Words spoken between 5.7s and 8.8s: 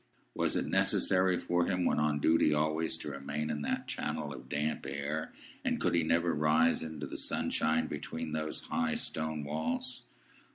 could he never rise into the sunshine from between those